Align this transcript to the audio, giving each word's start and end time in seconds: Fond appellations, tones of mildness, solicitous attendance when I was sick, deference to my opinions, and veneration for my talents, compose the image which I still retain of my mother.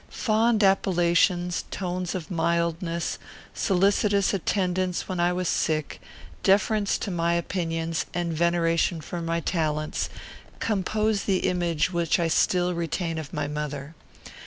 Fond 0.09 0.63
appellations, 0.63 1.63
tones 1.69 2.15
of 2.15 2.31
mildness, 2.31 3.19
solicitous 3.53 4.33
attendance 4.33 5.07
when 5.07 5.19
I 5.19 5.31
was 5.31 5.47
sick, 5.47 6.01
deference 6.41 6.97
to 6.97 7.11
my 7.11 7.35
opinions, 7.35 8.07
and 8.11 8.33
veneration 8.33 8.99
for 9.01 9.21
my 9.21 9.41
talents, 9.41 10.09
compose 10.59 11.25
the 11.25 11.45
image 11.47 11.93
which 11.93 12.19
I 12.19 12.29
still 12.29 12.73
retain 12.73 13.19
of 13.19 13.31
my 13.31 13.47
mother. 13.47 13.93